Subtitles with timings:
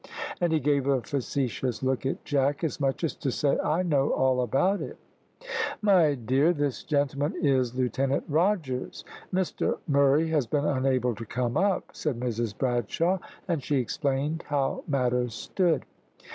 [0.39, 3.59] and he gave a facetious look at Jack, as much as to say.
[3.59, 4.97] "I know all about it."
[5.79, 9.05] "My dear, this gentleman is Lieutenant Rogers.
[9.31, 14.83] Mr Murray has been unable to come up," said Mrs Bradshaw; and she explained how
[14.87, 15.85] matters stood.